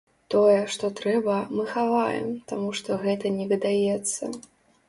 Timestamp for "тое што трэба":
0.33-1.35